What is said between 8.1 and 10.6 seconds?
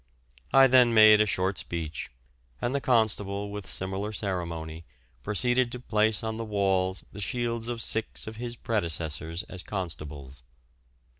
of his predecessors as Constables.